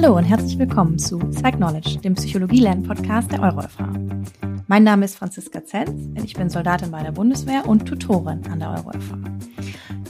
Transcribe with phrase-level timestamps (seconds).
[0.00, 3.80] Hallo und herzlich willkommen zu Psych Knowledge, dem Psychologie-Lern-Podcast der EuroFH.
[4.68, 8.60] Mein Name ist Franziska Zenz und ich bin Soldatin bei der Bundeswehr und Tutorin an
[8.60, 9.18] der EuroFH.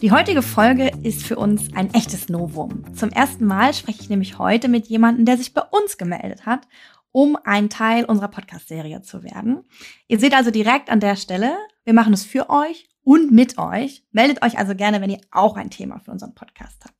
[0.02, 2.84] Die heutige Folge ist für uns ein echtes Novum.
[2.94, 6.68] Zum ersten Mal spreche ich nämlich heute mit jemandem, der sich bei uns gemeldet hat,
[7.10, 9.64] um ein Teil unserer Podcast-Serie zu werden.
[10.06, 14.04] Ihr seht also direkt an der Stelle, wir machen es für euch und mit euch.
[14.12, 16.94] Meldet euch also gerne, wenn ihr auch ein Thema für unseren Podcast habt.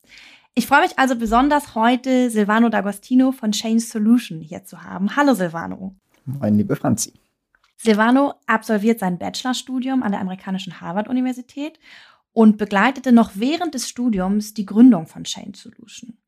[0.58, 5.14] Ich freue mich also besonders heute Silvano D'Agostino von Change Solution hier zu haben.
[5.14, 5.94] Hallo Silvano.
[6.24, 7.12] Moin, liebe Franzi.
[7.76, 11.78] Silvano absolviert sein Bachelorstudium an der amerikanischen Harvard-Universität
[12.32, 16.18] und begleitete noch während des Studiums die Gründung von Change Solution.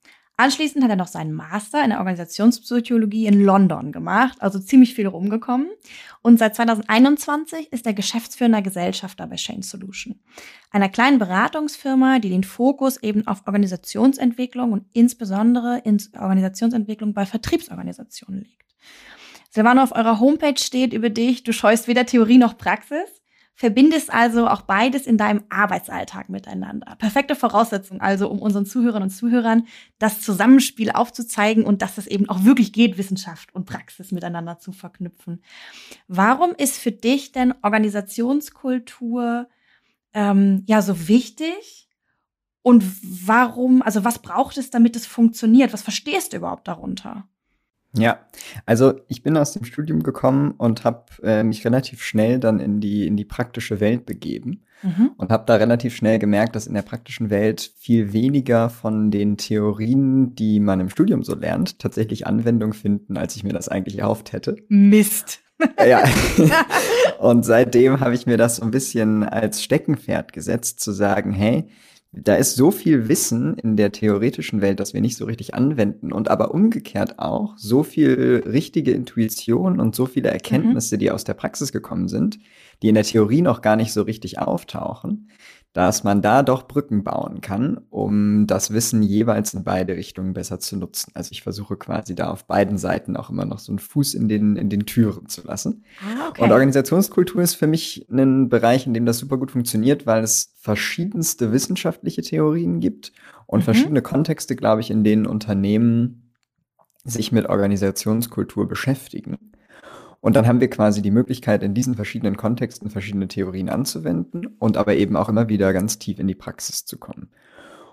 [0.41, 5.07] Anschließend hat er noch seinen Master in der Organisationspsychologie in London gemacht, also ziemlich viel
[5.07, 5.69] rumgekommen.
[6.23, 10.19] Und seit 2021 ist er geschäftsführender Gesellschafter bei Change Solution,
[10.71, 18.41] einer kleinen Beratungsfirma, die den Fokus eben auf Organisationsentwicklung und insbesondere in Organisationsentwicklung bei Vertriebsorganisationen
[18.41, 18.65] legt.
[19.51, 23.20] Silvano, auf eurer Homepage steht über dich, du scheust weder Theorie noch Praxis
[23.61, 26.97] verbindest also auch beides in deinem Arbeitsalltag miteinander.
[26.97, 29.67] Perfekte Voraussetzung also, um unseren Zuhörern und Zuhörern
[29.99, 34.73] das Zusammenspiel aufzuzeigen und dass es eben auch wirklich geht, Wissenschaft und Praxis miteinander zu
[34.73, 35.43] verknüpfen.
[36.09, 39.47] Warum ist für dich denn Organisationskultur
[40.15, 41.91] ähm, ja so wichtig?
[42.63, 42.83] Und
[43.29, 45.75] warum, also was braucht es, damit es funktioniert?
[45.75, 47.29] Was verstehst du überhaupt darunter?
[47.93, 48.21] Ja,
[48.67, 52.81] also ich bin aus dem Studium gekommen und habe äh, mich relativ schnell dann in
[52.81, 55.11] die, in die praktische Welt begeben mhm.
[55.17, 59.37] und habe da relativ schnell gemerkt, dass in der praktischen Welt viel weniger von den
[59.37, 63.99] Theorien, die man im Studium so lernt, tatsächlich Anwendung finden, als ich mir das eigentlich
[63.99, 64.57] erhofft hätte.
[64.69, 65.41] Mist.
[65.85, 66.05] ja.
[67.19, 71.69] und seitdem habe ich mir das so ein bisschen als Steckenpferd gesetzt, zu sagen, hey,
[72.13, 76.13] da ist so viel Wissen in der theoretischen Welt, das wir nicht so richtig anwenden
[76.13, 81.01] und aber umgekehrt auch so viel richtige Intuition und so viele Erkenntnisse, mhm.
[81.01, 82.41] die aus der Praxis gekommen sind,
[82.83, 85.29] die in der Theorie noch gar nicht so richtig auftauchen,
[85.73, 90.59] dass man da doch Brücken bauen kann, um das Wissen jeweils in beide Richtungen besser
[90.59, 91.13] zu nutzen.
[91.15, 94.29] Also ich versuche quasi da auf beiden Seiten auch immer noch so einen Fuß in
[94.29, 95.85] den, in den Türen zu lassen.
[96.01, 96.43] Ah, okay.
[96.43, 100.53] Und Organisationskultur ist für mich ein Bereich, in dem das super gut funktioniert, weil es
[100.59, 103.13] verschiedenste wissenschaftliche Theorien gibt
[103.47, 103.65] und mhm.
[103.65, 106.33] verschiedene Kontexte, glaube ich, in denen Unternehmen
[107.05, 109.50] sich mit Organisationskultur beschäftigen.
[110.21, 114.77] Und dann haben wir quasi die Möglichkeit, in diesen verschiedenen Kontexten verschiedene Theorien anzuwenden und
[114.77, 117.31] aber eben auch immer wieder ganz tief in die Praxis zu kommen.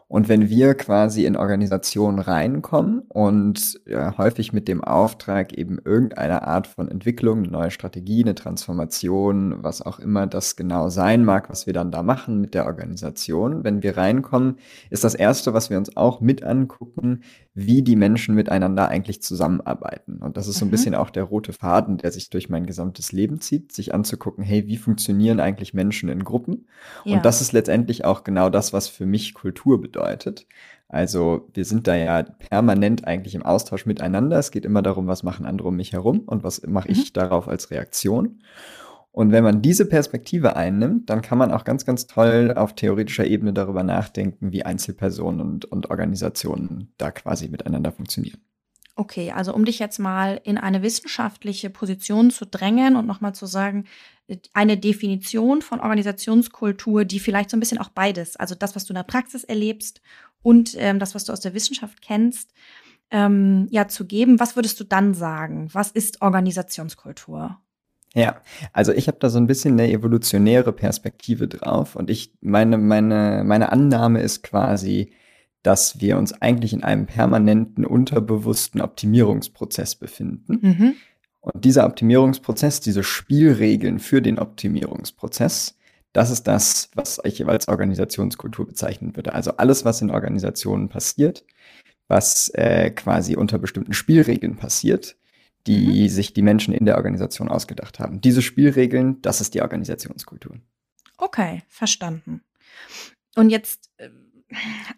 [0.09, 6.47] Und wenn wir quasi in Organisationen reinkommen und ja, häufig mit dem Auftrag eben irgendeine
[6.47, 11.49] Art von Entwicklung, eine neue Strategie, eine Transformation, was auch immer das genau sein mag,
[11.49, 14.59] was wir dann da machen mit der Organisation, wenn wir reinkommen,
[14.89, 17.23] ist das Erste, was wir uns auch mit angucken,
[17.59, 20.17] wie die Menschen miteinander eigentlich zusammenarbeiten.
[20.17, 20.71] Und das ist so ein mhm.
[20.71, 24.67] bisschen auch der rote Faden, der sich durch mein gesamtes Leben zieht, sich anzugucken, hey,
[24.67, 26.67] wie funktionieren eigentlich Menschen in Gruppen?
[27.03, 27.15] Ja.
[27.15, 30.45] Und das ist letztendlich auch genau das, was für mich Kultur bedeutet.
[30.87, 34.37] Also wir sind da ja permanent eigentlich im Austausch miteinander.
[34.37, 37.13] Es geht immer darum, was machen andere um mich herum und was mache ich mhm.
[37.13, 38.39] darauf als Reaktion.
[39.17, 43.25] Und wenn man diese Perspektive einnimmt, dann kann man auch ganz, ganz toll auf theoretischer
[43.25, 48.39] Ebene darüber nachdenken, wie Einzelpersonen und, und Organisationen da quasi miteinander funktionieren.
[48.95, 53.47] Okay, also um dich jetzt mal in eine wissenschaftliche Position zu drängen und nochmal zu
[53.47, 53.85] sagen,
[54.53, 58.93] eine Definition von Organisationskultur, die vielleicht so ein bisschen auch beides, also das, was du
[58.93, 59.99] in der Praxis erlebst
[60.43, 62.53] und ähm, das, was du aus der Wissenschaft kennst,
[63.09, 64.39] ähm, ja, zu geben.
[64.39, 65.69] Was würdest du dann sagen?
[65.73, 67.59] Was ist Organisationskultur?
[68.17, 68.41] Ja,
[68.73, 73.43] also ich habe da so ein bisschen eine evolutionäre Perspektive drauf und ich meine meine
[73.45, 75.11] meine Annahme ist quasi,
[75.61, 80.57] dass wir uns eigentlich in einem permanenten, unterbewussten Optimierungsprozess befinden.
[80.61, 80.93] Mhm.
[81.41, 85.77] Und dieser Optimierungsprozess, diese Spielregeln für den Optimierungsprozess,
[86.11, 89.33] das ist das, was ich als Organisationskultur bezeichnen würde.
[89.33, 91.45] Also alles, was in Organisationen passiert,
[92.07, 95.17] was äh, quasi unter bestimmten Spielregeln passiert,
[95.67, 96.09] die mhm.
[96.09, 98.21] sich die Menschen in der Organisation ausgedacht haben.
[98.21, 100.55] Diese Spielregeln, das ist die Organisationskultur.
[101.17, 102.41] Okay, verstanden.
[103.35, 104.09] Und jetzt äh,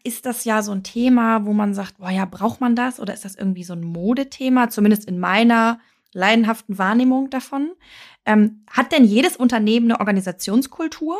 [0.04, 3.00] ist das ja so ein Thema, wo man sagt, boah, ja, braucht man das?
[3.00, 4.70] Oder ist das irgendwie so ein Modethema?
[4.70, 5.80] Zumindest in meiner
[6.14, 7.72] leidenhaften Wahrnehmung davon.
[8.26, 11.18] Ähm, hat denn jedes Unternehmen eine Organisationskultur?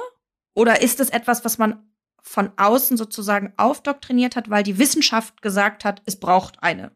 [0.54, 1.90] Oder ist es etwas, was man
[2.22, 6.92] von außen sozusagen aufdoktriniert hat, weil die Wissenschaft gesagt hat, es braucht eine?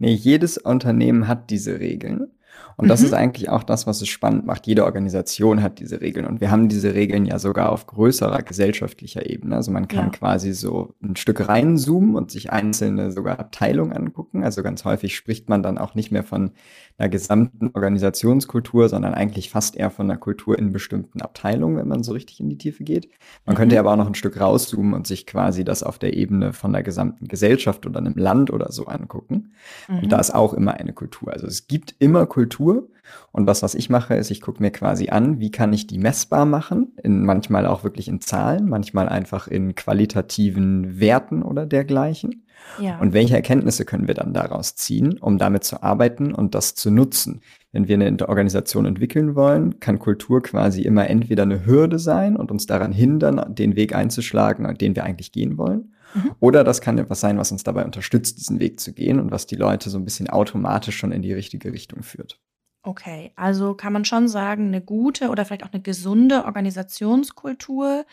[0.00, 2.32] Nee, jedes Unternehmen hat diese Regeln.
[2.76, 3.06] Und das mhm.
[3.06, 4.66] ist eigentlich auch das, was es spannend macht.
[4.66, 6.26] Jede Organisation hat diese Regeln.
[6.26, 9.56] Und wir haben diese Regeln ja sogar auf größerer gesellschaftlicher Ebene.
[9.56, 10.10] Also man kann ja.
[10.10, 14.44] quasi so ein Stück reinzoomen und sich einzelne sogar Abteilungen angucken.
[14.44, 16.52] Also ganz häufig spricht man dann auch nicht mehr von
[16.96, 22.02] einer gesamten Organisationskultur, sondern eigentlich fast eher von einer Kultur in bestimmten Abteilungen, wenn man
[22.02, 23.08] so richtig in die Tiefe geht.
[23.46, 23.58] Man mhm.
[23.58, 26.72] könnte aber auch noch ein Stück rauszoomen und sich quasi das auf der Ebene von
[26.72, 29.52] der gesamten Gesellschaft oder einem Land oder so angucken.
[29.88, 30.00] Mhm.
[30.00, 31.32] Und da ist auch immer eine Kultur.
[31.32, 32.88] Also es gibt immer Kultur.
[33.32, 35.98] Und was, was ich mache, ist, ich gucke mir quasi an, wie kann ich die
[35.98, 42.46] messbar machen, in manchmal auch wirklich in Zahlen, manchmal einfach in qualitativen Werten oder dergleichen.
[42.80, 42.98] Ja.
[42.98, 46.90] Und welche Erkenntnisse können wir dann daraus ziehen, um damit zu arbeiten und das zu
[46.90, 47.42] nutzen?
[47.72, 52.50] Wenn wir eine Organisation entwickeln wollen, kann Kultur quasi immer entweder eine Hürde sein und
[52.50, 55.92] uns daran hindern, den Weg einzuschlagen, den wir eigentlich gehen wollen.
[56.14, 56.34] Mhm.
[56.40, 59.46] Oder das kann etwas sein, was uns dabei unterstützt, diesen Weg zu gehen und was
[59.46, 62.40] die Leute so ein bisschen automatisch schon in die richtige Richtung führt.
[62.82, 68.06] Okay, also kann man schon sagen, eine gute oder vielleicht auch eine gesunde Organisationskultur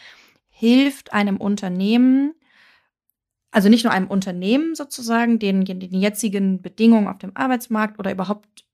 [0.50, 2.34] hilft einem Unternehmen,
[3.52, 8.66] also nicht nur einem Unternehmen sozusagen, den, den jetzigen Bedingungen auf dem Arbeitsmarkt oder überhaupt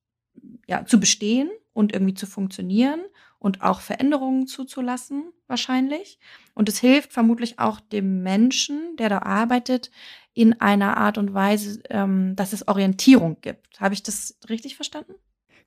[0.68, 3.02] ja, zu bestehen und irgendwie zu funktionieren
[3.44, 6.18] und auch Veränderungen zuzulassen, wahrscheinlich.
[6.54, 9.92] Und es hilft vermutlich auch dem Menschen, der da arbeitet,
[10.34, 13.82] in einer Art und Weise, ähm, dass es Orientierung gibt.
[13.82, 15.16] Habe ich das richtig verstanden?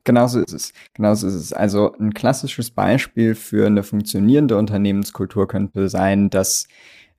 [0.05, 0.73] Genauso ist es.
[0.95, 1.53] Genauso ist es.
[1.53, 6.69] Also ein klassisches Beispiel für eine funktionierende Unternehmenskultur könnte sein, dass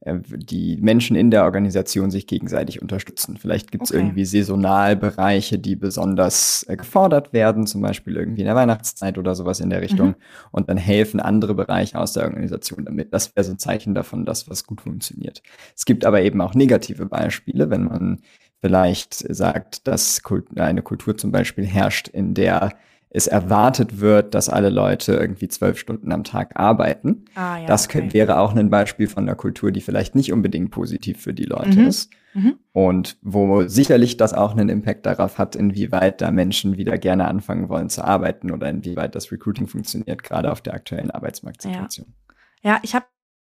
[0.05, 3.37] die Menschen in der Organisation sich gegenseitig unterstützen.
[3.37, 3.99] Vielleicht gibt es okay.
[3.99, 9.59] irgendwie Saisonalbereiche, die besonders äh, gefordert werden, zum Beispiel irgendwie in der Weihnachtszeit oder sowas
[9.59, 10.09] in der Richtung.
[10.09, 10.15] Mhm.
[10.51, 13.11] Und dann helfen andere Bereiche aus der Organisation damit.
[13.13, 15.41] Das wäre so ein Zeichen davon, dass was gut funktioniert.
[15.75, 18.21] Es gibt aber eben auch negative Beispiele, wenn man
[18.61, 20.21] vielleicht sagt, dass
[20.55, 22.73] eine Kultur zum Beispiel herrscht, in der
[23.09, 27.25] es erwartet wird, dass alle Leute irgendwie zwölf Stunden am Tag arbeiten.
[27.35, 28.13] Ah, ja, das okay.
[28.13, 31.79] wäre auch ein Beispiel von einer Kultur, die vielleicht nicht unbedingt positiv für die Leute
[31.79, 31.87] mhm.
[31.87, 32.11] ist.
[32.33, 32.59] Mhm.
[32.73, 37.69] Und wo sicherlich das auch einen Impact darauf hat, inwieweit da Menschen wieder gerne anfangen
[37.69, 42.13] wollen zu arbeiten oder inwieweit das Recruiting funktioniert, gerade auf der aktuellen Arbeitsmarktsituation.
[42.61, 43.05] Ja, ja ich habe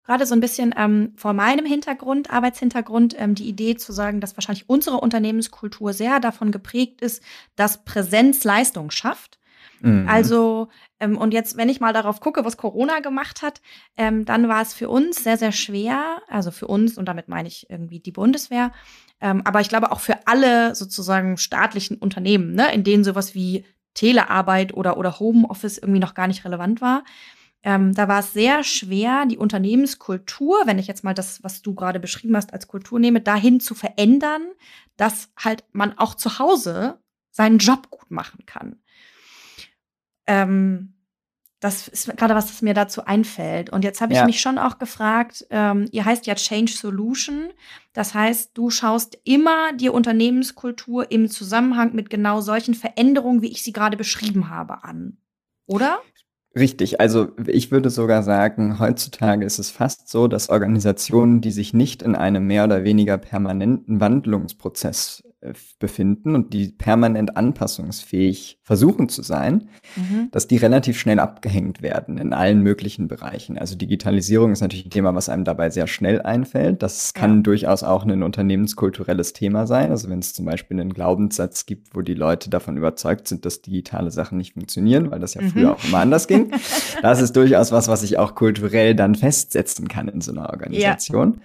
[0.06, 4.38] gerade so ein bisschen ähm, vor meinem Hintergrund, Arbeitshintergrund, ähm, die Idee zu sagen, dass
[4.38, 7.22] wahrscheinlich unsere Unternehmenskultur sehr davon geprägt ist,
[7.56, 9.37] dass Präsenz Leistung schafft.
[9.82, 10.08] Mhm.
[10.08, 10.70] Also,
[11.00, 13.62] ähm, und jetzt, wenn ich mal darauf gucke, was Corona gemacht hat,
[13.96, 17.48] ähm, dann war es für uns sehr, sehr schwer, also für uns, und damit meine
[17.48, 18.72] ich irgendwie die Bundeswehr,
[19.22, 23.66] ähm, aber ich glaube auch für alle sozusagen staatlichen Unternehmen, ne, in denen sowas wie
[23.94, 27.04] Telearbeit oder, oder Homeoffice irgendwie noch gar nicht relevant war.
[27.64, 31.74] Ähm, da war es sehr schwer, die Unternehmenskultur, wenn ich jetzt mal das, was du
[31.74, 34.44] gerade beschrieben hast, als Kultur nehme, dahin zu verändern,
[34.96, 37.00] dass halt man auch zu Hause
[37.32, 38.78] seinen Job gut machen kann.
[40.28, 40.94] Ähm,
[41.60, 43.72] das ist gerade was, das mir dazu einfällt.
[43.72, 44.26] Und jetzt habe ich ja.
[44.26, 47.50] mich schon auch gefragt, ähm, ihr heißt ja Change Solution.
[47.94, 53.64] Das heißt, du schaust immer die Unternehmenskultur im Zusammenhang mit genau solchen Veränderungen, wie ich
[53.64, 55.18] sie gerade beschrieben habe, an.
[55.66, 56.00] Oder?
[56.56, 61.74] Richtig, also ich würde sogar sagen, heutzutage ist es fast so, dass Organisationen, die sich
[61.74, 65.24] nicht in einem mehr oder weniger permanenten Wandlungsprozess
[65.78, 70.30] befinden und die permanent anpassungsfähig versuchen zu sein, mhm.
[70.32, 73.56] dass die relativ schnell abgehängt werden in allen möglichen Bereichen.
[73.56, 76.82] Also Digitalisierung ist natürlich ein Thema, was einem dabei sehr schnell einfällt.
[76.82, 77.42] Das kann ja.
[77.44, 79.92] durchaus auch ein unternehmenskulturelles Thema sein.
[79.92, 83.62] Also wenn es zum Beispiel einen Glaubenssatz gibt, wo die Leute davon überzeugt sind, dass
[83.62, 85.50] digitale Sachen nicht funktionieren, weil das ja mhm.
[85.50, 86.52] früher auch immer anders ging.
[87.02, 91.34] Das ist durchaus was, was ich auch kulturell dann festsetzen kann in so einer Organisation.
[91.36, 91.42] Ja.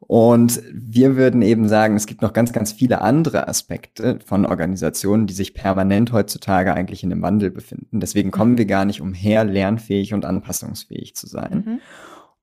[0.00, 5.26] Und wir würden eben sagen, es gibt noch ganz, ganz viele andere Aspekte von Organisationen,
[5.26, 8.00] die sich permanent heutzutage eigentlich in einem Wandel befinden.
[8.00, 8.58] Deswegen kommen mhm.
[8.58, 11.64] wir gar nicht umher, lernfähig und anpassungsfähig zu sein.
[11.66, 11.80] Mhm.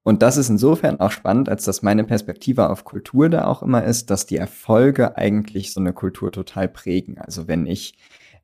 [0.03, 3.83] Und das ist insofern auch spannend, als dass meine Perspektive auf Kultur da auch immer
[3.85, 7.17] ist, dass die Erfolge eigentlich so eine Kultur total prägen.
[7.17, 7.97] Also wenn ich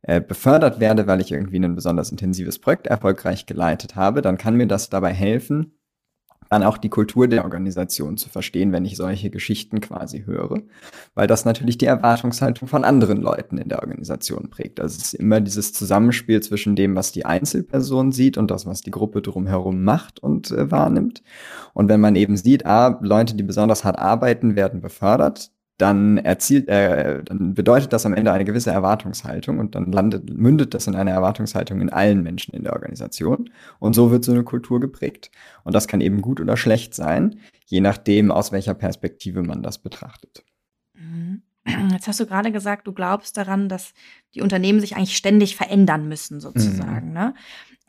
[0.04, 4.56] äh, befördert werde, weil ich irgendwie ein besonders intensives Projekt erfolgreich geleitet habe, dann kann
[4.56, 5.74] mir das dabei helfen,
[6.50, 10.62] dann auch die Kultur der Organisation zu verstehen, wenn ich solche Geschichten quasi höre,
[11.14, 14.80] weil das natürlich die Erwartungshaltung von anderen Leuten in der Organisation prägt.
[14.80, 18.82] Also es ist immer dieses Zusammenspiel zwischen dem, was die Einzelperson sieht und das, was
[18.82, 21.22] die Gruppe drumherum macht und äh, wahrnimmt.
[21.74, 26.68] Und wenn man eben sieht, ah, Leute, die besonders hart arbeiten, werden befördert, dann erzielt,
[26.68, 30.96] äh, dann bedeutet das am Ende eine gewisse Erwartungshaltung und dann landet, mündet das in
[30.96, 33.50] eine Erwartungshaltung in allen Menschen in der Organisation.
[33.80, 35.32] Und so wird so eine Kultur geprägt.
[35.64, 39.78] Und das kann eben gut oder schlecht sein, je nachdem, aus welcher Perspektive man das
[39.78, 40.44] betrachtet.
[40.94, 41.44] Mhm.
[41.92, 43.94] Jetzt hast du gerade gesagt, du glaubst daran, dass
[44.36, 47.10] die Unternehmen sich eigentlich ständig verändern müssen, sozusagen.
[47.10, 47.14] Mhm.
[47.14, 47.34] Ne?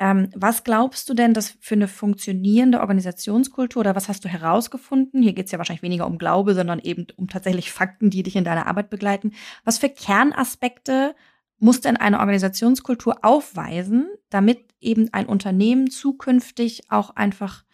[0.01, 5.23] Ähm, was glaubst du denn, dass für eine funktionierende Organisationskultur oder was hast du herausgefunden?
[5.23, 8.35] Hier geht es ja wahrscheinlich weniger um Glaube, sondern eben um tatsächlich Fakten, die dich
[8.35, 9.33] in deiner Arbeit begleiten.
[9.63, 11.15] Was für Kernaspekte
[11.59, 17.65] muss denn eine Organisationskultur aufweisen, damit eben ein Unternehmen zukünftig auch einfach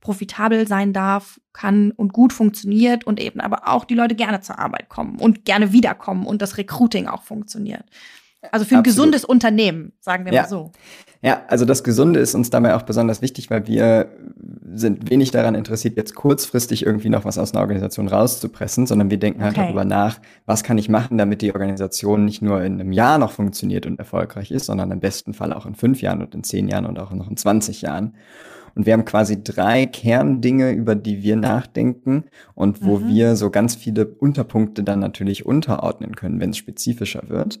[0.00, 4.58] profitabel sein darf, kann und gut funktioniert und eben aber auch die Leute gerne zur
[4.58, 7.84] Arbeit kommen und gerne wiederkommen und das Recruiting auch funktioniert.
[8.50, 8.84] Also für ein Absolut.
[8.84, 10.42] gesundes Unternehmen, sagen wir ja.
[10.42, 10.72] mal so.
[11.24, 14.08] Ja, also das Gesunde ist uns dabei auch besonders wichtig, weil wir
[14.74, 19.18] sind wenig daran interessiert, jetzt kurzfristig irgendwie noch was aus einer Organisation rauszupressen, sondern wir
[19.18, 19.66] denken halt okay.
[19.66, 23.30] darüber nach, was kann ich machen, damit die Organisation nicht nur in einem Jahr noch
[23.30, 26.66] funktioniert und erfolgreich ist, sondern im besten Fall auch in fünf Jahren und in zehn
[26.66, 28.14] Jahren und auch noch in 20 Jahren.
[28.74, 32.24] Und wir haben quasi drei Kerndinge, über die wir nachdenken
[32.54, 33.08] und wo mhm.
[33.08, 37.60] wir so ganz viele Unterpunkte dann natürlich unterordnen können, wenn es spezifischer wird.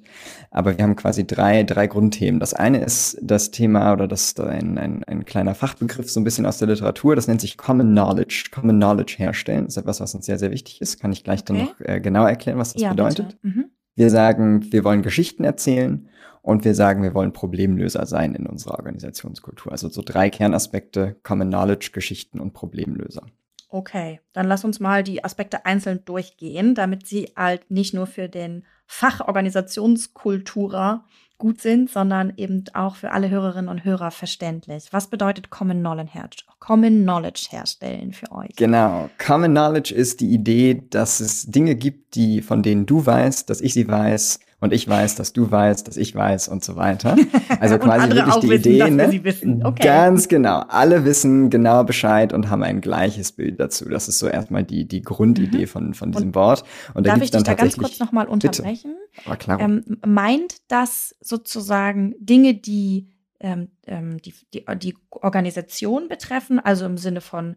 [0.50, 2.40] Aber wir haben quasi drei, drei Grundthemen.
[2.40, 6.24] Das eine ist das Thema oder das ist ein, ein, ein kleiner Fachbegriff so ein
[6.24, 7.16] bisschen aus der Literatur.
[7.16, 8.50] Das nennt sich Common Knowledge.
[8.52, 9.64] Common Knowledge herstellen.
[9.64, 11.00] Das ist etwas, was uns sehr, sehr wichtig ist.
[11.00, 11.44] Kann ich gleich okay.
[11.46, 13.36] dann noch äh, genau erklären, was das ja, bedeutet.
[13.42, 13.71] Mhm.
[13.94, 16.08] Wir sagen, wir wollen Geschichten erzählen
[16.40, 19.72] und wir sagen, wir wollen Problemlöser sein in unserer Organisationskultur.
[19.72, 23.26] Also so drei Kernaspekte, Common Knowledge, Geschichten und Problemlöser.
[23.68, 28.28] Okay, dann lass uns mal die Aspekte einzeln durchgehen, damit sie halt nicht nur für
[28.28, 31.06] den Fachorganisationskulturer
[31.42, 34.84] gut sind, sondern eben auch für alle Hörerinnen und Hörer verständlich.
[34.92, 38.54] Was bedeutet Common Knowledge, Common Knowledge herstellen für euch?
[38.54, 43.50] Genau, Common Knowledge ist die Idee, dass es Dinge gibt, die von denen du weißt,
[43.50, 46.76] dass ich sie weiß und ich weiß, dass du weißt, dass ich weiß und so
[46.76, 47.16] weiter.
[47.58, 49.66] Also quasi wirklich die wissen, Idee, ne?
[49.66, 49.82] Okay.
[49.82, 50.60] Ganz genau.
[50.68, 53.88] Alle wissen genau Bescheid und haben ein gleiches Bild dazu.
[53.88, 55.66] Das ist so erstmal die, die Grundidee mhm.
[55.66, 56.62] von, von diesem und Wort.
[56.94, 58.94] Und da darf ich dich da ganz kurz nochmal unterbrechen?
[59.16, 59.26] Bitte.
[59.26, 59.58] Aber klar.
[59.58, 63.08] Ähm, meint das sozusagen Dinge, die,
[63.40, 67.56] ähm, ähm, die, die, die Organisation betreffen, also im Sinne von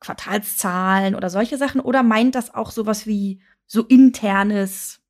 [0.00, 5.01] Quartalszahlen oder solche Sachen, oder meint das auch sowas wie so internes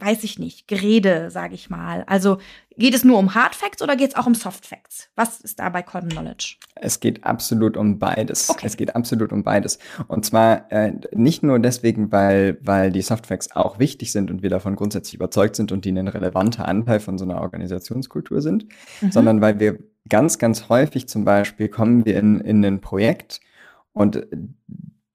[0.00, 2.04] weiß ich nicht, Gerede, sage ich mal.
[2.06, 2.38] Also
[2.76, 5.08] geht es nur um Hard Facts oder geht es auch um Soft Facts?
[5.14, 6.56] Was ist da bei Common Knowledge?
[6.74, 8.48] Es geht absolut um beides.
[8.48, 8.66] Okay.
[8.66, 9.78] Es geht absolut um beides.
[10.08, 14.42] Und zwar äh, nicht nur deswegen, weil, weil die Soft Facts auch wichtig sind und
[14.42, 18.66] wir davon grundsätzlich überzeugt sind und die ein relevanter Anteil von so einer Organisationskultur sind,
[19.00, 19.12] mhm.
[19.12, 19.78] sondern weil wir
[20.08, 23.40] ganz, ganz häufig zum Beispiel kommen wir in, in ein Projekt
[23.92, 24.26] und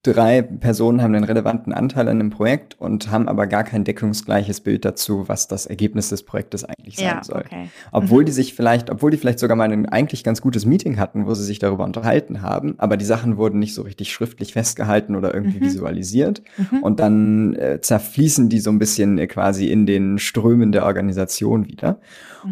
[0.03, 4.61] drei Personen haben einen relevanten Anteil an dem Projekt und haben aber gar kein deckungsgleiches
[4.61, 7.43] Bild dazu, was das Ergebnis des Projektes eigentlich sein ja, soll.
[7.45, 7.69] Okay.
[7.91, 8.25] Obwohl mhm.
[8.25, 11.35] die sich vielleicht, obwohl die vielleicht sogar mal ein eigentlich ganz gutes Meeting hatten, wo
[11.35, 15.35] sie sich darüber unterhalten haben, aber die Sachen wurden nicht so richtig schriftlich festgehalten oder
[15.35, 15.65] irgendwie mhm.
[15.65, 16.41] visualisiert.
[16.57, 16.79] Mhm.
[16.81, 21.67] Und dann äh, zerfließen die so ein bisschen äh, quasi in den Strömen der Organisation
[21.67, 21.99] wieder.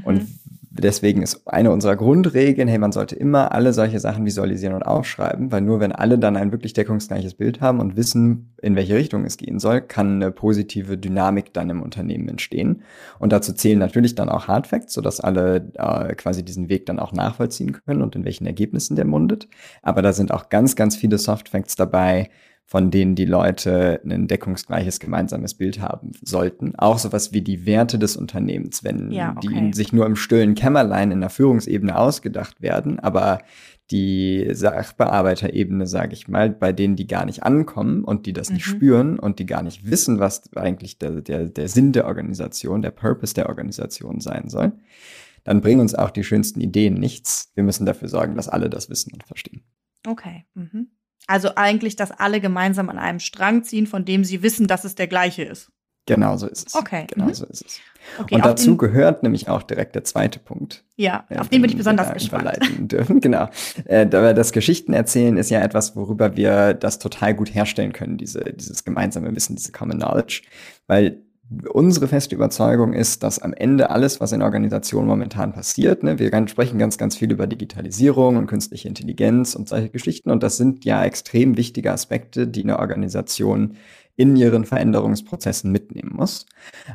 [0.03, 0.38] Und mhm
[0.81, 5.51] deswegen ist eine unserer Grundregeln, hey, man sollte immer alle solche Sachen visualisieren und aufschreiben,
[5.51, 9.25] weil nur wenn alle dann ein wirklich deckungsgleiches Bild haben und wissen, in welche Richtung
[9.25, 12.83] es gehen soll, kann eine positive Dynamik dann im Unternehmen entstehen.
[13.19, 16.99] Und dazu zählen natürlich dann auch Hard Facts, sodass alle äh, quasi diesen Weg dann
[16.99, 19.47] auch nachvollziehen können und in welchen Ergebnissen der mundet.
[19.81, 22.29] Aber da sind auch ganz, ganz viele Soft Facts dabei,
[22.69, 26.75] von denen die Leute ein deckungsgleiches gemeinsames Bild haben sollten.
[26.75, 29.47] Auch sowas wie die Werte des Unternehmens, wenn ja, okay.
[29.47, 33.39] die sich nur im stillen Kämmerlein in der Führungsebene ausgedacht werden, aber
[33.89, 38.53] die Sachbearbeiterebene, sage ich mal, bei denen die gar nicht ankommen und die das mhm.
[38.57, 42.83] nicht spüren und die gar nicht wissen, was eigentlich der, der, der Sinn der Organisation,
[42.83, 44.73] der Purpose der Organisation sein soll,
[45.43, 47.51] dann bringen uns auch die schönsten Ideen nichts.
[47.55, 49.63] Wir müssen dafür sorgen, dass alle das wissen und verstehen.
[50.05, 50.45] Okay.
[50.53, 50.91] Mhm.
[51.29, 54.95] Also eigentlich, dass alle gemeinsam an einem Strang ziehen, von dem sie wissen, dass es
[54.95, 55.71] der gleiche ist.
[56.07, 56.73] Genau so ist es.
[56.73, 57.05] Okay.
[57.07, 57.33] Genau mhm.
[57.35, 57.79] so ist es.
[58.17, 60.83] Okay, und dazu gehört nämlich auch direkt der zweite Punkt.
[60.95, 62.57] Ja, auf den bin ich besonders gespannt.
[62.79, 63.19] Dürfen.
[63.19, 63.47] Genau.
[63.85, 68.39] Äh, das Geschichten erzählen ist ja etwas, worüber wir das total gut herstellen können, diese,
[68.45, 70.41] dieses gemeinsame Wissen, diese Common Knowledge.
[70.87, 71.21] Weil
[71.73, 76.31] unsere feste Überzeugung ist, dass am Ende alles, was in Organisationen momentan passiert, ne, wir
[76.47, 80.85] sprechen ganz, ganz viel über Digitalisierung und künstliche Intelligenz und solche Geschichten und das sind
[80.85, 83.77] ja extrem wichtige Aspekte, die eine Organisation
[84.15, 86.45] in ihren Veränderungsprozessen mitnehmen muss.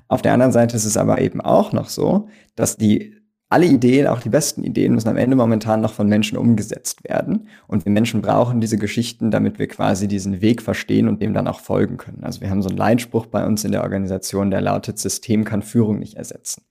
[0.08, 3.16] Auf der anderen Seite ist es aber eben auch noch so, dass die
[3.50, 7.48] alle Ideen, auch die besten Ideen, müssen am Ende momentan noch von Menschen umgesetzt werden.
[7.68, 11.46] Und wir Menschen brauchen diese Geschichten, damit wir quasi diesen Weg verstehen und dem dann
[11.46, 12.24] auch folgen können.
[12.24, 15.62] Also wir haben so einen Leitspruch bei uns in der Organisation, der lautet, System kann
[15.62, 16.62] Führung nicht ersetzen.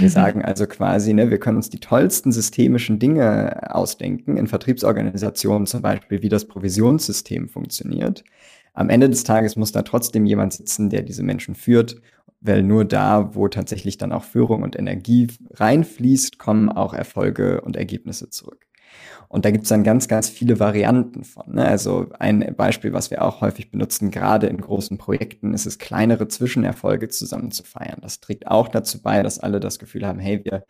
[0.00, 5.66] Wir sagen also quasi, ne, wir können uns die tollsten systemischen Dinge ausdenken, in Vertriebsorganisationen
[5.66, 8.24] zum Beispiel, wie das Provisionssystem funktioniert.
[8.74, 12.00] am Ende des Tages muss da trotzdem jemand sitzen, der diese Menschen führt,
[12.42, 17.76] weil nur da, wo tatsächlich dann auch Führung und Energie reinfließt, kommen auch Erfolge und
[17.76, 18.66] Ergebnisse zurück.
[19.28, 21.54] Und da gibt es dann ganz, ganz viele Varianten von.
[21.54, 21.64] Ne?
[21.64, 26.28] Also ein Beispiel, was wir auch häufig benutzen, gerade in großen Projekten, ist es, kleinere
[26.28, 28.00] Zwischenerfolge zusammen zu feiern.
[28.02, 30.66] Das trägt auch dazu bei, dass alle das Gefühl haben, hey, wir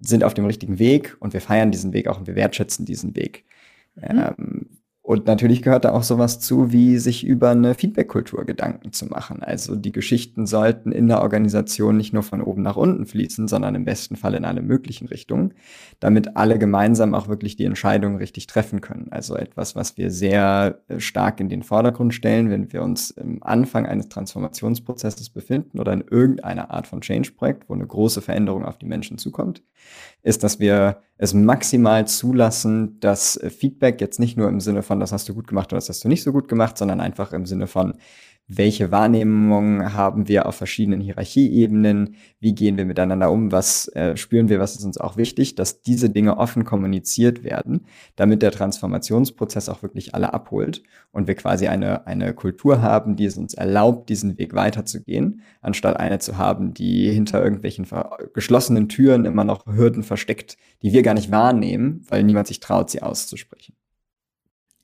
[0.00, 3.14] sind auf dem richtigen Weg und wir feiern diesen Weg auch und wir wertschätzen diesen
[3.14, 3.44] Weg.
[3.94, 4.02] Mhm.
[4.18, 4.66] Ähm,
[5.12, 9.42] und natürlich gehört da auch sowas zu, wie sich über eine Feedback-Kultur Gedanken zu machen.
[9.42, 13.74] Also die Geschichten sollten in der Organisation nicht nur von oben nach unten fließen, sondern
[13.74, 15.52] im besten Fall in alle möglichen Richtungen,
[16.00, 19.08] damit alle gemeinsam auch wirklich die Entscheidungen richtig treffen können.
[19.10, 23.42] Also etwas, was wir sehr äh, stark in den Vordergrund stellen, wenn wir uns im
[23.42, 28.78] Anfang eines Transformationsprozesses befinden oder in irgendeiner Art von Change-Projekt, wo eine große Veränderung auf
[28.78, 29.62] die Menschen zukommt,
[30.22, 35.00] ist, dass wir es maximal zulassen, dass äh, Feedback jetzt nicht nur im Sinne von,
[35.00, 37.32] das hast du gut gemacht oder das hast du nicht so gut gemacht, sondern einfach
[37.32, 37.94] im Sinne von,
[38.48, 44.48] welche Wahrnehmungen haben wir auf verschiedenen Hierarchieebenen, wie gehen wir miteinander um, was äh, spüren
[44.48, 49.68] wir, was ist uns auch wichtig, dass diese Dinge offen kommuniziert werden, damit der Transformationsprozess
[49.68, 50.82] auch wirklich alle abholt
[51.12, 55.96] und wir quasi eine, eine Kultur haben, die es uns erlaubt, diesen Weg weiterzugehen, anstatt
[55.96, 57.86] eine zu haben, die hinter irgendwelchen
[58.34, 62.90] geschlossenen Türen immer noch Hürden versteckt, die wir gar nicht wahrnehmen, weil niemand sich traut,
[62.90, 63.76] sie auszusprechen.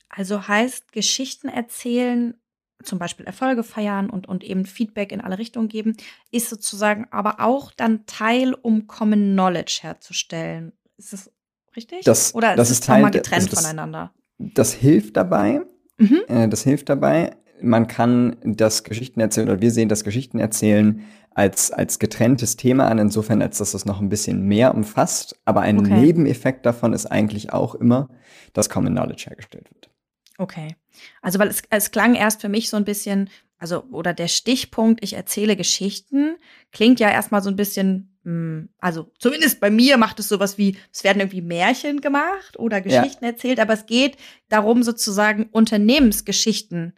[0.09, 2.35] Also heißt Geschichten erzählen
[2.83, 5.97] zum Beispiel Erfolge feiern und, und eben Feedback in alle Richtungen geben,
[6.31, 10.73] ist sozusagen aber auch dann Teil, um Common Knowledge herzustellen.
[10.97, 11.31] Ist das
[11.77, 12.05] richtig?
[12.05, 14.13] Das, Oder das ist es Teil, getrennt also das, voneinander?
[14.39, 15.63] Das hilft dabei.
[15.99, 16.21] Mhm.
[16.29, 17.37] Äh, das hilft dabei.
[17.61, 21.03] Man kann das Geschichten erzählen, oder wir sehen das Geschichten erzählen
[21.35, 25.37] als, als getrenntes Thema an, insofern, als dass das noch ein bisschen mehr umfasst.
[25.45, 26.01] Aber ein okay.
[26.01, 28.09] Nebeneffekt davon ist eigentlich auch immer,
[28.53, 29.91] dass Common Knowledge hergestellt wird.
[30.39, 30.77] Okay.
[31.21, 33.29] Also, weil es, es klang erst für mich so ein bisschen,
[33.59, 36.37] also, oder der Stichpunkt, ich erzähle Geschichten,
[36.73, 40.57] klingt ja erstmal so ein bisschen, mh, hm, also zumindest bei mir macht es sowas
[40.57, 43.33] wie, es werden irgendwie Märchen gemacht oder Geschichten ja.
[43.33, 44.17] erzählt, aber es geht
[44.49, 46.95] darum, sozusagen Unternehmensgeschichten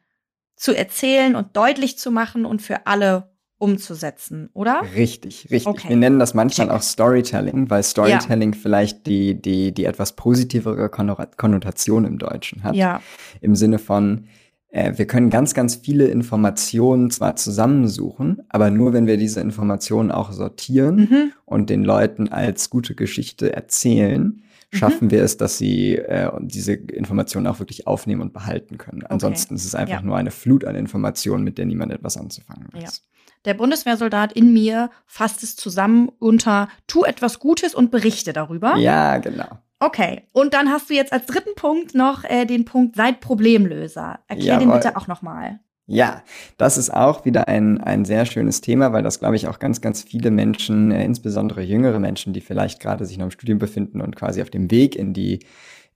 [0.55, 3.30] zu erzählen und deutlich zu machen und für alle
[3.61, 4.81] umzusetzen, oder?
[4.97, 5.67] Richtig, richtig.
[5.67, 5.91] Okay.
[5.91, 6.77] Wir nennen das manchmal Check.
[6.77, 8.59] auch Storytelling, weil Storytelling ja.
[8.61, 12.75] vielleicht die, die, die etwas positivere Konnotation im Deutschen hat.
[12.75, 13.03] Ja.
[13.43, 14.25] Im Sinne von,
[14.71, 20.11] äh, wir können ganz, ganz viele Informationen zwar zusammensuchen, aber nur wenn wir diese Informationen
[20.11, 21.33] auch sortieren mhm.
[21.45, 24.43] und den Leuten als gute Geschichte erzählen, mhm.
[24.77, 25.11] schaffen mhm.
[25.11, 29.05] wir es, dass sie äh, diese Informationen auch wirklich aufnehmen und behalten können.
[29.05, 29.61] Ansonsten okay.
[29.61, 30.03] ist es einfach ja.
[30.03, 33.03] nur eine Flut an Informationen, mit der niemand etwas anzufangen weiß.
[33.45, 38.77] Der Bundeswehrsoldat in mir fasst es zusammen unter tu etwas Gutes und berichte darüber.
[38.77, 39.49] Ja, genau.
[39.79, 44.19] Okay, und dann hast du jetzt als dritten Punkt noch äh, den Punkt seid Problemlöser.
[44.29, 44.67] Erklär Jawohl.
[44.67, 45.61] den bitte auch nochmal.
[45.87, 46.23] Ja,
[46.57, 49.81] das ist auch wieder ein, ein sehr schönes Thema, weil das, glaube ich, auch ganz,
[49.81, 54.01] ganz viele Menschen, äh, insbesondere jüngere Menschen, die vielleicht gerade sich noch im Studium befinden
[54.01, 55.41] und quasi auf dem Weg in die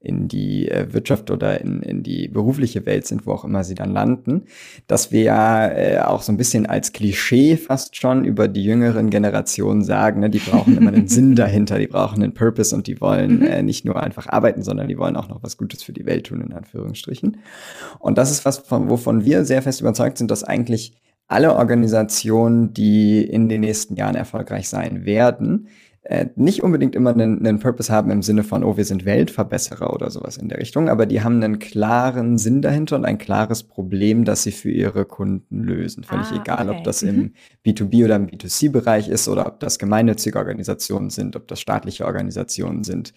[0.05, 3.75] in die äh, Wirtschaft oder in, in die berufliche Welt sind, wo auch immer sie
[3.75, 4.43] dann landen,
[4.87, 9.11] dass wir ja äh, auch so ein bisschen als Klischee fast schon über die jüngeren
[9.11, 13.01] Generationen sagen, ne, die brauchen immer einen Sinn dahinter, die brauchen einen Purpose und die
[13.01, 13.47] wollen mhm.
[13.47, 16.27] äh, nicht nur einfach arbeiten, sondern die wollen auch noch was Gutes für die Welt
[16.27, 17.39] tun, in Anführungsstrichen.
[17.99, 20.93] Und das ist was, von, wovon wir sehr fest überzeugt sind, dass eigentlich
[21.27, 25.69] alle Organisationen, die in den nächsten Jahren erfolgreich sein werden,
[26.05, 29.93] äh, nicht unbedingt immer einen, einen Purpose haben im Sinne von, oh, wir sind Weltverbesserer
[29.93, 33.63] oder sowas in der Richtung, aber die haben einen klaren Sinn dahinter und ein klares
[33.63, 36.05] Problem, das sie für ihre Kunden lösen.
[36.05, 36.79] Völlig ah, egal, okay.
[36.79, 37.09] ob das mhm.
[37.09, 37.33] im
[37.65, 42.85] B2B oder im B2C-Bereich ist oder ob das gemeinnützige Organisationen sind, ob das staatliche Organisationen
[42.85, 43.15] sind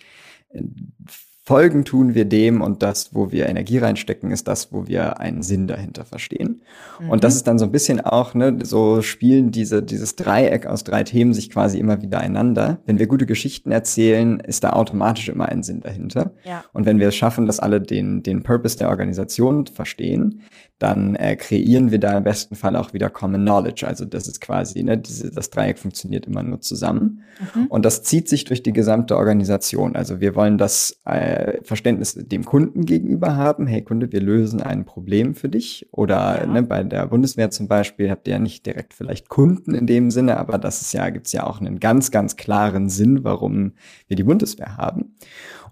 [1.47, 5.43] Folgen tun wir dem und das, wo wir Energie reinstecken, ist das, wo wir einen
[5.43, 6.61] Sinn dahinter verstehen.
[6.99, 7.09] Mhm.
[7.09, 10.83] Und das ist dann so ein bisschen auch, ne, so spielen diese, dieses Dreieck aus
[10.83, 12.79] drei Themen sich quasi immer wieder einander.
[12.85, 16.33] Wenn wir gute Geschichten erzählen, ist da automatisch immer ein Sinn dahinter.
[16.43, 16.65] Ja.
[16.73, 20.41] Und wenn wir es schaffen, dass alle den, den Purpose der Organisation verstehen,
[20.79, 23.87] dann äh, kreieren wir da im besten Fall auch wieder Common Knowledge.
[23.87, 27.23] Also das ist quasi, ne, diese, das Dreieck funktioniert immer nur zusammen.
[27.55, 27.65] Mhm.
[27.67, 29.95] Und das zieht sich durch die gesamte Organisation.
[29.95, 33.65] Also wir wollen das äh, Verständnis dem Kunden gegenüber haben.
[33.65, 35.87] Hey Kunde, wir lösen ein Problem für dich.
[35.91, 36.45] Oder ja.
[36.45, 40.11] ne, bei der Bundeswehr zum Beispiel habt ihr ja nicht direkt vielleicht Kunden in dem
[40.11, 43.73] Sinne, aber das ist ja, gibt's ja auch einen ganz, ganz klaren Sinn, warum
[44.07, 45.15] wir die Bundeswehr haben.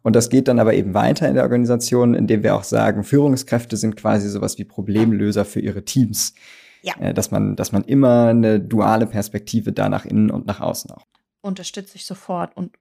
[0.05, 3.75] Und das geht dann aber eben weiter in der Organisation, indem wir auch sagen, Führungskräfte
[3.75, 6.35] sind quasi sowas wie Problemlöser für ihre Teams.
[6.83, 6.93] Ja.
[6.99, 10.91] Äh, dass man, dass man immer eine duale Perspektive da nach innen und nach außen
[10.91, 11.07] auch.
[11.41, 12.77] Unterstütze ich sofort und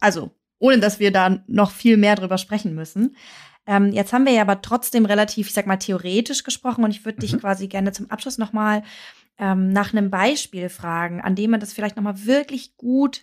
[0.00, 3.14] also ohne dass wir da noch viel mehr drüber sprechen müssen.
[3.68, 7.04] Ähm, jetzt haben wir ja aber trotzdem relativ, ich sag mal, theoretisch gesprochen und ich
[7.04, 7.20] würde mhm.
[7.20, 8.82] dich quasi gerne zum Abschluss nochmal
[9.38, 13.22] ähm, nach einem Beispiel fragen, an dem man das vielleicht nochmal wirklich gut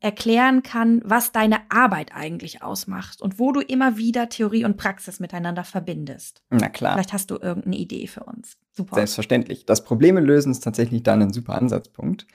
[0.00, 5.20] erklären kann, was deine Arbeit eigentlich ausmacht und wo du immer wieder Theorie und Praxis
[5.20, 6.42] miteinander verbindest.
[6.50, 6.94] Na klar.
[6.94, 8.56] Vielleicht hast du irgendeine Idee für uns.
[8.72, 8.96] Super.
[8.96, 9.66] Selbstverständlich.
[9.66, 12.26] Das Probleme lösen ist tatsächlich dann ein super Ansatzpunkt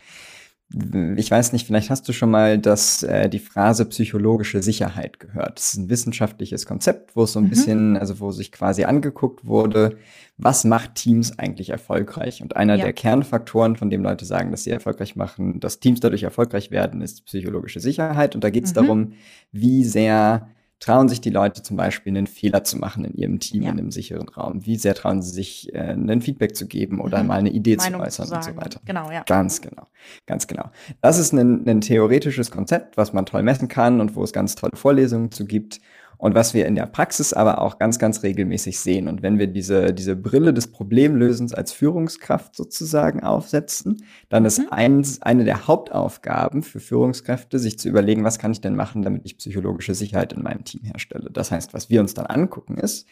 [1.15, 5.60] ich weiß nicht, vielleicht hast du schon mal das, äh, die Phrase psychologische Sicherheit gehört.
[5.60, 7.49] Das ist ein wissenschaftliches Konzept, wo es so ein mhm.
[7.49, 9.97] bisschen, also wo sich quasi angeguckt wurde,
[10.38, 12.41] was macht Teams eigentlich erfolgreich?
[12.41, 12.86] Und einer ja.
[12.86, 17.01] der Kernfaktoren, von dem Leute sagen, dass sie erfolgreich machen, dass Teams dadurch erfolgreich werden,
[17.01, 18.34] ist psychologische Sicherheit.
[18.34, 18.75] Und da geht es mhm.
[18.75, 19.13] darum,
[19.51, 23.63] wie sehr trauen sich die Leute zum Beispiel einen Fehler zu machen in ihrem Team
[23.63, 23.71] ja.
[23.71, 24.65] in einem sicheren Raum?
[24.65, 27.27] Wie sehr trauen sie sich, äh, ein Feedback zu geben oder mhm.
[27.27, 28.81] mal eine Idee Meinung zu äußern zu und so weiter?
[28.85, 29.23] Genau, ja.
[29.23, 29.88] Ganz genau,
[30.25, 30.69] ganz genau.
[31.01, 34.55] Das ist ein, ein theoretisches Konzept, was man toll messen kann und wo es ganz
[34.55, 35.79] tolle Vorlesungen zu gibt
[36.17, 39.08] und was wir in der Praxis aber auch ganz, ganz regelmäßig sehen.
[39.08, 44.67] Und wenn wir diese, diese Brille des Problemlösens als Führungskraft sozusagen aufsetzen, dann ist mhm.
[44.71, 49.25] eins, eine der Hauptaufgaben für Führungskräfte, sich zu überlegen, was kann ich denn machen, damit
[49.25, 51.30] ich psychologische Sicherheit in meinem Team herstelle.
[51.32, 53.08] Das heißt, was wir uns dann angucken ist,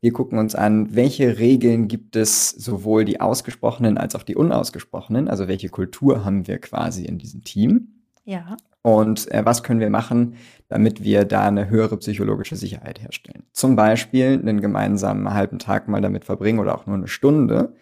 [0.00, 5.28] wir gucken uns an, welche Regeln gibt es sowohl die ausgesprochenen als auch die unausgesprochenen,
[5.28, 8.02] also welche Kultur haben wir quasi in diesem Team.
[8.24, 8.56] Ja.
[8.84, 10.36] Und äh, was können wir machen,
[10.68, 13.44] damit wir da eine höhere psychologische Sicherheit herstellen?
[13.52, 17.72] Zum Beispiel einen gemeinsamen halben Tag mal damit verbringen oder auch nur eine Stunde,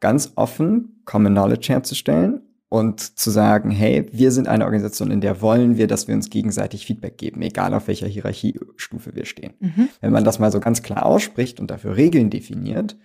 [0.00, 2.40] ganz offen Common Knowledge herzustellen
[2.70, 6.30] und zu sagen, hey, wir sind eine Organisation, in der wollen wir, dass wir uns
[6.30, 9.52] gegenseitig Feedback geben, egal auf welcher Hierarchiestufe wir stehen.
[9.60, 9.90] Mhm.
[10.00, 12.96] Wenn man das mal so ganz klar ausspricht und dafür Regeln definiert,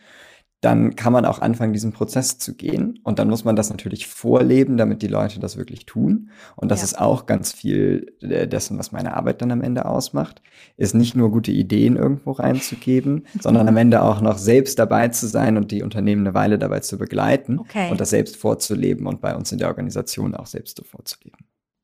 [0.62, 3.00] dann kann man auch anfangen, diesen Prozess zu gehen.
[3.04, 6.30] Und dann muss man das natürlich vorleben, damit die Leute das wirklich tun.
[6.56, 6.86] Und das ja.
[6.86, 10.44] ist auch ganz viel dessen, was meine Arbeit dann am Ende ausmacht,
[10.78, 15.28] ist nicht nur gute Ideen irgendwo reinzugeben, sondern am Ende auch noch selbst dabei zu
[15.28, 17.90] sein und die Unternehmen eine Weile dabei zu begleiten okay.
[17.90, 21.41] und das selbst vorzuleben und bei uns in der Organisation auch selbst so vorzuleben.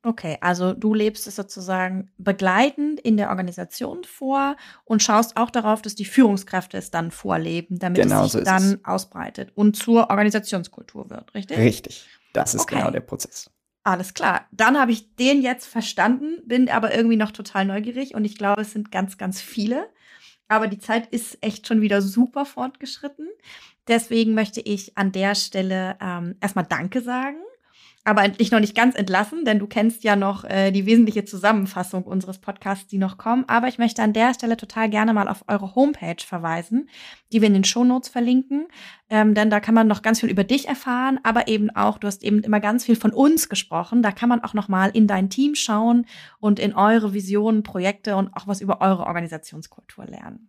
[0.08, 5.82] Okay, also du lebst es sozusagen begleitend in der Organisation vor und schaust auch darauf,
[5.82, 8.86] dass die Führungskräfte es dann vorleben, damit genau es sich so dann es.
[8.86, 11.58] ausbreitet und zur Organisationskultur wird, richtig?
[11.58, 12.08] Richtig.
[12.32, 12.78] Das ist okay.
[12.78, 13.50] genau der Prozess.
[13.84, 14.48] Alles klar.
[14.54, 18.62] Dann habe ich den jetzt verstanden, bin aber irgendwie noch total neugierig und ich glaube,
[18.62, 19.90] es sind ganz, ganz viele.
[20.48, 23.28] Aber die Zeit ist echt schon wieder super fortgeschritten.
[23.90, 27.40] Deswegen möchte ich an der Stelle ähm, erstmal Danke sagen
[28.08, 32.04] aber dich noch nicht ganz entlassen, denn du kennst ja noch äh, die wesentliche Zusammenfassung
[32.04, 33.44] unseres Podcasts, die noch kommen.
[33.48, 36.90] Aber ich möchte an der Stelle total gerne mal auf eure Homepage verweisen,
[37.34, 38.70] die wir in den Shownotes verlinken.
[39.10, 42.08] Ähm, denn da kann man noch ganz viel über dich erfahren, aber eben auch, du
[42.08, 44.02] hast eben immer ganz viel von uns gesprochen.
[44.02, 46.06] Da kann man auch noch mal in dein Team schauen
[46.40, 50.48] und in eure Visionen, Projekte und auch was über eure Organisationskultur lernen.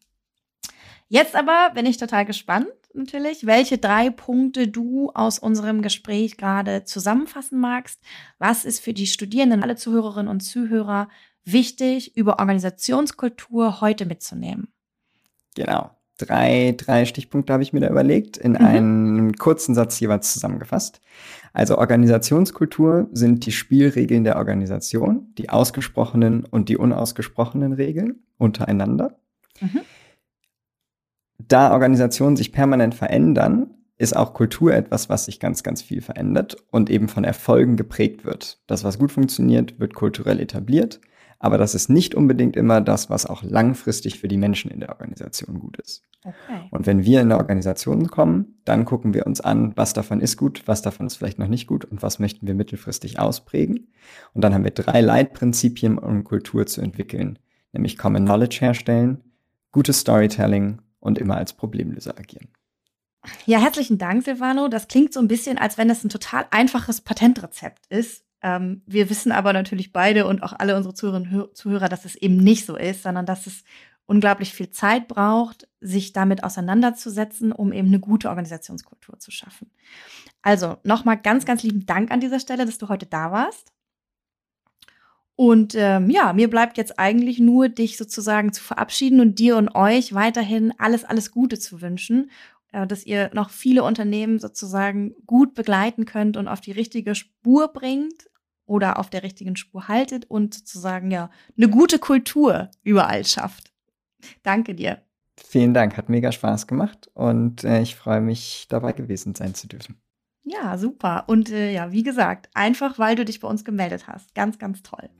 [1.08, 6.84] Jetzt aber bin ich total gespannt natürlich, welche drei Punkte du aus unserem Gespräch gerade
[6.84, 8.00] zusammenfassen magst.
[8.38, 11.08] Was ist für die Studierenden, alle Zuhörerinnen und Zuhörer
[11.44, 14.68] wichtig, über Organisationskultur heute mitzunehmen?
[15.54, 15.90] Genau.
[16.18, 18.58] Drei, drei Stichpunkte habe ich mir da überlegt, in mhm.
[18.58, 21.00] einen kurzen Satz jeweils zusammengefasst.
[21.52, 29.16] Also Organisationskultur sind die Spielregeln der Organisation, die ausgesprochenen und die unausgesprochenen Regeln untereinander.
[29.60, 29.82] Mhm
[31.48, 36.56] da Organisationen sich permanent verändern, ist auch Kultur etwas, was sich ganz, ganz viel verändert
[36.70, 38.60] und eben von Erfolgen geprägt wird.
[38.68, 41.00] Das, was gut funktioniert, wird kulturell etabliert,
[41.40, 44.90] aber das ist nicht unbedingt immer das, was auch langfristig für die Menschen in der
[44.90, 46.02] Organisation gut ist.
[46.24, 46.68] Okay.
[46.70, 50.36] Und wenn wir in eine Organisation kommen, dann gucken wir uns an, was davon ist
[50.36, 53.92] gut, was davon ist vielleicht noch nicht gut und was möchten wir mittelfristig ausprägen.
[54.34, 57.38] Und dann haben wir drei Leitprinzipien, um Kultur zu entwickeln,
[57.72, 59.22] nämlich Common Knowledge herstellen,
[59.70, 62.48] gutes Storytelling und immer als Problemlöser agieren.
[63.46, 64.68] Ja, herzlichen Dank, Silvano.
[64.68, 68.24] Das klingt so ein bisschen, als wenn es ein total einfaches Patentrezept ist.
[68.42, 72.14] Ähm, wir wissen aber natürlich beide und auch alle unsere Zuhörerinnen und Zuhörer, dass es
[72.14, 73.64] eben nicht so ist, sondern dass es
[74.06, 79.70] unglaublich viel Zeit braucht, sich damit auseinanderzusetzen, um eben eine gute Organisationskultur zu schaffen.
[80.40, 83.72] Also nochmal ganz, ganz lieben Dank an dieser Stelle, dass du heute da warst.
[85.40, 89.72] Und ähm, ja, mir bleibt jetzt eigentlich nur, dich sozusagen zu verabschieden und dir und
[89.72, 92.32] euch weiterhin alles, alles Gute zu wünschen,
[92.72, 97.68] äh, dass ihr noch viele Unternehmen sozusagen gut begleiten könnt und auf die richtige Spur
[97.68, 98.28] bringt
[98.66, 103.72] oder auf der richtigen Spur haltet und sozusagen ja eine gute Kultur überall schafft.
[104.42, 105.02] Danke dir.
[105.36, 109.68] Vielen Dank, hat mega Spaß gemacht und äh, ich freue mich, dabei gewesen sein zu
[109.68, 110.00] dürfen.
[110.50, 111.24] Ja, super.
[111.26, 114.34] Und äh, ja, wie gesagt, einfach weil du dich bei uns gemeldet hast.
[114.34, 115.10] Ganz, ganz toll.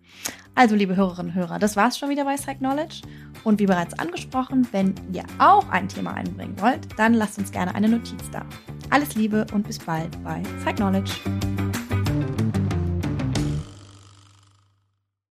[0.54, 3.02] Also, liebe Hörerinnen und Hörer, das war's schon wieder bei Psych Knowledge.
[3.44, 7.74] Und wie bereits angesprochen, wenn ihr auch ein Thema einbringen wollt, dann lasst uns gerne
[7.74, 8.44] eine Notiz da.
[8.90, 11.12] Alles Liebe und bis bald bei Psych Knowledge.